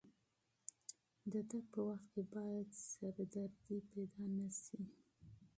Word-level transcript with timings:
د 1.31 1.33
تګ 1.49 1.63
په 1.73 1.79
وخت 1.87 2.05
کې 2.13 2.21
باید 2.33 2.69
سردردي 2.91 3.77
پیدا 3.91 4.25
نه 4.37 4.47
شي. 4.61 4.81